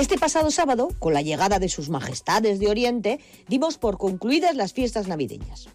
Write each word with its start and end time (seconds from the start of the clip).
Este 0.00 0.16
pasado 0.16 0.50
sábado, 0.50 0.88
con 0.98 1.12
la 1.12 1.20
llegada 1.20 1.58
de 1.58 1.68
sus 1.68 1.90
majestades 1.90 2.58
de 2.58 2.68
Oriente, 2.68 3.20
dimos 3.48 3.76
por 3.76 3.98
concluidas 3.98 4.56
las 4.56 4.72
fiestas 4.72 5.08
navideñas. 5.08 5.68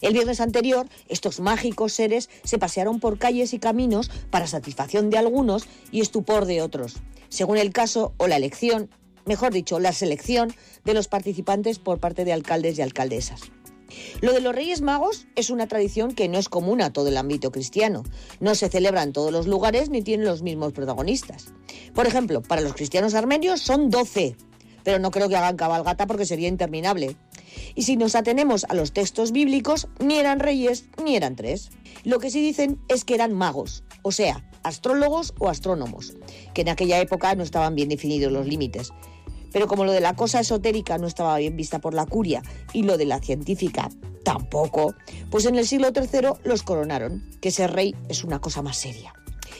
El 0.00 0.12
viernes 0.12 0.40
anterior, 0.40 0.86
estos 1.08 1.40
mágicos 1.40 1.92
seres 1.92 2.30
se 2.44 2.56
pasearon 2.56 3.00
por 3.00 3.18
calles 3.18 3.52
y 3.52 3.58
caminos 3.58 4.12
para 4.30 4.46
satisfacción 4.46 5.10
de 5.10 5.18
algunos 5.18 5.64
y 5.90 6.02
estupor 6.02 6.44
de 6.44 6.62
otros, 6.62 6.98
según 7.30 7.58
el 7.58 7.72
caso 7.72 8.14
o 8.16 8.28
la 8.28 8.36
elección, 8.36 8.90
mejor 9.24 9.52
dicho, 9.52 9.80
la 9.80 9.92
selección 9.92 10.54
de 10.84 10.94
los 10.94 11.08
participantes 11.08 11.80
por 11.80 11.98
parte 11.98 12.24
de 12.24 12.32
alcaldes 12.32 12.78
y 12.78 12.82
alcaldesas. 12.82 13.40
Lo 14.20 14.32
de 14.32 14.40
los 14.40 14.54
Reyes 14.54 14.80
Magos 14.80 15.26
es 15.36 15.50
una 15.50 15.66
tradición 15.66 16.14
que 16.14 16.28
no 16.28 16.38
es 16.38 16.48
común 16.48 16.82
a 16.82 16.92
todo 16.92 17.08
el 17.08 17.16
ámbito 17.16 17.50
cristiano. 17.50 18.02
No 18.40 18.54
se 18.54 18.68
celebra 18.68 19.02
en 19.02 19.12
todos 19.12 19.32
los 19.32 19.46
lugares 19.46 19.90
ni 19.90 20.02
tiene 20.02 20.24
los 20.24 20.42
mismos 20.42 20.72
protagonistas. 20.72 21.46
Por 21.94 22.06
ejemplo, 22.06 22.42
para 22.42 22.62
los 22.62 22.74
cristianos 22.74 23.14
armenios 23.14 23.60
son 23.60 23.90
12, 23.90 24.36
pero 24.82 24.98
no 24.98 25.10
creo 25.10 25.28
que 25.28 25.36
hagan 25.36 25.56
cabalgata 25.56 26.06
porque 26.06 26.26
sería 26.26 26.48
interminable. 26.48 27.16
Y 27.74 27.82
si 27.82 27.96
nos 27.96 28.14
atenemos 28.14 28.64
a 28.68 28.74
los 28.74 28.92
textos 28.92 29.32
bíblicos, 29.32 29.88
ni 29.98 30.18
eran 30.18 30.40
reyes 30.40 30.86
ni 31.04 31.16
eran 31.16 31.36
tres. 31.36 31.70
Lo 32.04 32.18
que 32.18 32.30
sí 32.30 32.40
dicen 32.40 32.78
es 32.88 33.04
que 33.04 33.14
eran 33.14 33.32
magos, 33.32 33.84
o 34.02 34.12
sea, 34.12 34.44
astrólogos 34.62 35.34
o 35.38 35.48
astrónomos, 35.48 36.14
que 36.52 36.62
en 36.62 36.68
aquella 36.68 37.00
época 37.00 37.34
no 37.34 37.42
estaban 37.42 37.74
bien 37.74 37.88
definidos 37.88 38.32
los 38.32 38.46
límites. 38.46 38.90
Pero 39.54 39.68
como 39.68 39.84
lo 39.84 39.92
de 39.92 40.00
la 40.00 40.16
cosa 40.16 40.40
esotérica 40.40 40.98
no 40.98 41.06
estaba 41.06 41.38
bien 41.38 41.56
vista 41.56 41.78
por 41.78 41.94
la 41.94 42.06
curia 42.06 42.42
y 42.72 42.82
lo 42.82 42.98
de 42.98 43.06
la 43.06 43.20
científica 43.20 43.88
tampoco, 44.24 44.94
pues 45.30 45.46
en 45.46 45.54
el 45.54 45.64
siglo 45.66 45.90
III 45.94 46.40
los 46.42 46.64
coronaron, 46.64 47.24
que 47.40 47.52
ser 47.52 47.72
rey 47.72 47.94
es 48.08 48.24
una 48.24 48.40
cosa 48.40 48.62
más 48.62 48.76
seria. 48.76 49.14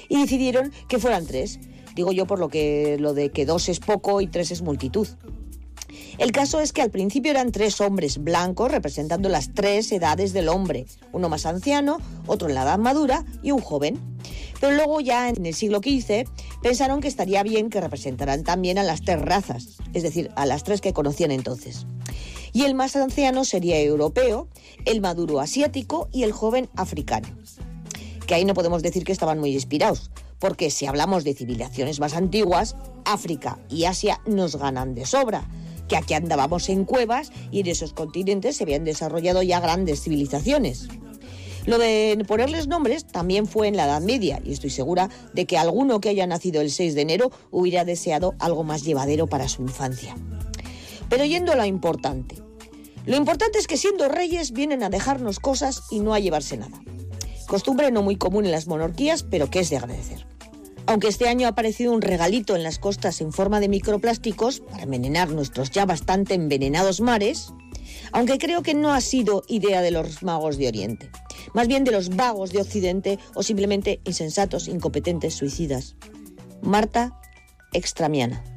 Y 0.08 0.20
decidieron 0.20 0.72
que 0.88 0.98
fueran 0.98 1.26
tres. 1.26 1.60
Digo 1.94 2.10
yo 2.10 2.26
por 2.26 2.40
lo 2.40 2.48
que 2.48 2.96
lo 2.98 3.14
de 3.14 3.30
que 3.30 3.46
dos 3.46 3.68
es 3.68 3.78
poco 3.78 4.20
y 4.20 4.26
tres 4.26 4.50
es 4.50 4.62
multitud. 4.62 5.06
El 6.18 6.32
caso 6.32 6.58
es 6.58 6.72
que 6.72 6.82
al 6.82 6.90
principio 6.90 7.30
eran 7.30 7.52
tres 7.52 7.80
hombres 7.80 8.18
blancos 8.18 8.72
representando 8.72 9.28
las 9.28 9.54
tres 9.54 9.92
edades 9.92 10.32
del 10.32 10.48
hombre, 10.48 10.86
uno 11.12 11.28
más 11.28 11.46
anciano, 11.46 11.98
otro 12.26 12.48
en 12.48 12.56
la 12.56 12.64
edad 12.64 12.78
madura 12.78 13.24
y 13.44 13.52
un 13.52 13.60
joven. 13.60 14.13
Pero 14.64 14.76
luego 14.76 15.02
ya 15.02 15.28
en 15.28 15.44
el 15.44 15.52
siglo 15.52 15.80
XV 15.80 16.24
pensaron 16.62 17.02
que 17.02 17.08
estaría 17.08 17.42
bien 17.42 17.68
que 17.68 17.82
representaran 17.82 18.44
también 18.44 18.78
a 18.78 18.82
las 18.82 19.02
tres 19.02 19.20
razas, 19.20 19.76
es 19.92 20.02
decir, 20.02 20.30
a 20.36 20.46
las 20.46 20.64
tres 20.64 20.80
que 20.80 20.94
conocían 20.94 21.32
entonces. 21.32 21.86
Y 22.54 22.64
el 22.64 22.74
más 22.74 22.96
anciano 22.96 23.44
sería 23.44 23.78
europeo, 23.78 24.48
el 24.86 25.02
maduro 25.02 25.40
asiático 25.40 26.08
y 26.12 26.22
el 26.22 26.32
joven 26.32 26.70
africano. 26.76 27.28
Que 28.26 28.36
ahí 28.36 28.46
no 28.46 28.54
podemos 28.54 28.82
decir 28.82 29.04
que 29.04 29.12
estaban 29.12 29.38
muy 29.38 29.52
inspirados, 29.52 30.10
porque 30.38 30.70
si 30.70 30.86
hablamos 30.86 31.24
de 31.24 31.34
civilizaciones 31.34 32.00
más 32.00 32.14
antiguas, 32.14 32.74
África 33.04 33.58
y 33.68 33.84
Asia 33.84 34.22
nos 34.24 34.56
ganan 34.56 34.94
de 34.94 35.04
sobra, 35.04 35.46
que 35.88 35.98
aquí 35.98 36.14
andábamos 36.14 36.70
en 36.70 36.86
cuevas 36.86 37.32
y 37.50 37.60
en 37.60 37.66
esos 37.66 37.92
continentes 37.92 38.56
se 38.56 38.64
habían 38.64 38.84
desarrollado 38.84 39.42
ya 39.42 39.60
grandes 39.60 40.00
civilizaciones. 40.00 40.88
Lo 41.66 41.78
de 41.78 42.22
ponerles 42.28 42.66
nombres 42.68 43.06
también 43.06 43.46
fue 43.46 43.68
en 43.68 43.76
la 43.76 43.84
Edad 43.84 44.02
Media 44.02 44.40
y 44.44 44.52
estoy 44.52 44.70
segura 44.70 45.08
de 45.32 45.46
que 45.46 45.56
alguno 45.56 46.00
que 46.00 46.10
haya 46.10 46.26
nacido 46.26 46.60
el 46.60 46.70
6 46.70 46.94
de 46.94 47.00
enero 47.00 47.30
hubiera 47.50 47.84
deseado 47.86 48.34
algo 48.38 48.64
más 48.64 48.84
llevadero 48.84 49.26
para 49.26 49.48
su 49.48 49.62
infancia. 49.62 50.14
Pero 51.08 51.24
yendo 51.24 51.52
a 51.52 51.56
lo 51.56 51.64
importante. 51.64 52.36
Lo 53.06 53.16
importante 53.16 53.58
es 53.58 53.66
que 53.66 53.78
siendo 53.78 54.08
reyes 54.08 54.52
vienen 54.52 54.82
a 54.82 54.90
dejarnos 54.90 55.40
cosas 55.40 55.82
y 55.90 56.00
no 56.00 56.12
a 56.14 56.20
llevarse 56.20 56.58
nada. 56.58 56.82
Costumbre 57.46 57.90
no 57.90 58.02
muy 58.02 58.16
común 58.16 58.44
en 58.44 58.52
las 58.52 58.66
monarquías, 58.66 59.22
pero 59.22 59.50
que 59.50 59.60
es 59.60 59.70
de 59.70 59.76
agradecer. 59.78 60.26
Aunque 60.86 61.08
este 61.08 61.28
año 61.28 61.46
ha 61.46 61.50
aparecido 61.50 61.92
un 61.92 62.02
regalito 62.02 62.56
en 62.56 62.62
las 62.62 62.78
costas 62.78 63.22
en 63.22 63.32
forma 63.32 63.60
de 63.60 63.68
microplásticos 63.68 64.60
para 64.60 64.82
envenenar 64.82 65.30
nuestros 65.30 65.70
ya 65.70 65.86
bastante 65.86 66.34
envenenados 66.34 67.00
mares, 67.00 67.54
aunque 68.12 68.38
creo 68.38 68.62
que 68.62 68.74
no 68.74 68.92
ha 68.92 69.00
sido 69.00 69.44
idea 69.48 69.82
de 69.82 69.90
los 69.90 70.22
magos 70.22 70.58
de 70.58 70.68
Oriente 70.68 71.10
más 71.54 71.68
bien 71.68 71.84
de 71.84 71.92
los 71.92 72.10
vagos 72.14 72.50
de 72.50 72.60
Occidente 72.60 73.18
o 73.34 73.42
simplemente 73.42 74.00
insensatos, 74.04 74.68
incompetentes, 74.68 75.34
suicidas. 75.34 75.96
Marta 76.62 77.18
Extramiana. 77.72 78.53